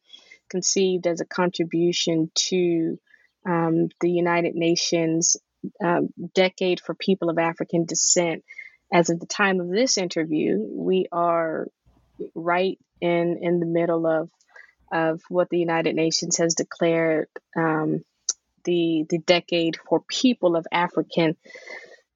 [0.50, 2.98] conceived as a contribution to
[3.46, 5.38] um, the United Nations
[5.84, 8.44] um, Decade for People of African Descent.
[8.94, 11.68] As of the time of this interview, we are
[12.36, 14.30] right in in the middle of
[14.92, 18.04] of what the United Nations has declared um,
[18.66, 21.38] the the decade for people of African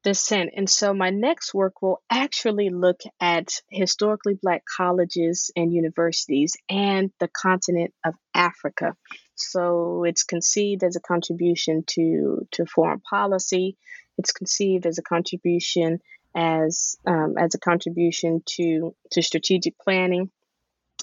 [0.06, 0.50] descent.
[0.56, 7.10] And so my next work will actually look at historically black colleges and universities and
[7.18, 8.94] the continent of Africa.
[9.34, 13.76] So it's conceived as a contribution to to foreign policy.
[14.16, 15.98] It's conceived as a contribution
[16.36, 20.30] as um, as a contribution to to strategic planning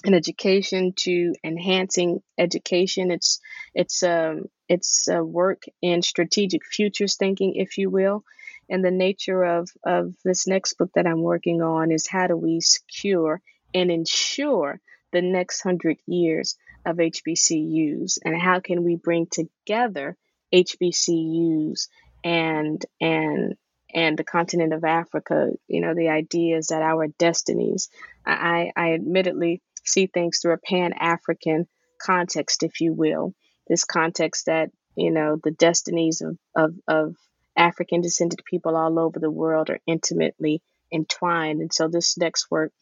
[0.02, 3.10] and education to enhancing education.
[3.10, 3.38] It's
[3.74, 8.24] it's um it's a work in strategic futures thinking, if you will.
[8.68, 12.36] And the nature of of this next book that I'm working on is how do
[12.36, 13.40] we secure
[13.74, 14.80] and ensure
[15.12, 16.56] the next hundred years
[16.86, 20.16] of HBCUs, and how can we bring together
[20.52, 21.88] HBCUs
[22.22, 23.56] and and
[23.94, 25.50] and the continent of Africa.
[25.68, 27.88] You know, the idea is that our destinies.
[28.26, 31.68] I, I admittedly see things through a pan African
[32.00, 33.34] context, if you will.
[33.68, 37.14] This context that, you know, the destinies of, of, of
[37.56, 41.60] African descended people all over the world are intimately entwined.
[41.60, 42.72] And so this next work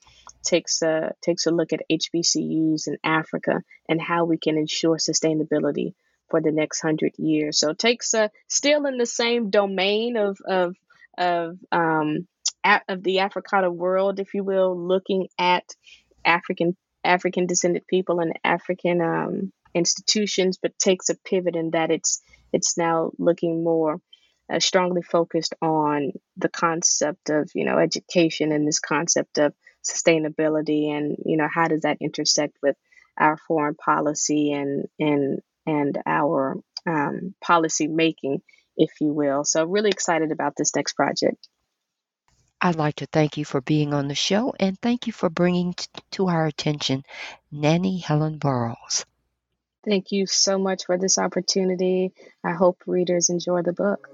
[0.44, 5.94] takes a takes a look at HBCUs in Africa and how we can ensure sustainability
[6.28, 7.58] for the next hundred years.
[7.58, 10.76] So it takes a still in the same domain of of
[11.16, 12.26] of um,
[12.88, 15.64] of the Africana world, if you will, looking at
[16.24, 22.22] African African descended people and African um, institutions, but takes a pivot in that it's
[22.52, 24.00] it's now looking more
[24.52, 30.90] uh, strongly focused on the concept of you know education and this concept of sustainability
[30.90, 32.76] and you know how does that intersect with
[33.16, 38.42] our foreign policy and and and our um, policy making,
[38.76, 39.44] if you will.
[39.44, 41.48] So really excited about this next project.
[42.60, 45.74] I'd like to thank you for being on the show and thank you for bringing
[45.74, 47.02] t- to our attention
[47.50, 49.04] Nannie Helen Burroughs.
[49.84, 52.12] Thank you so much for this opportunity.
[52.44, 54.08] I hope readers enjoy the book.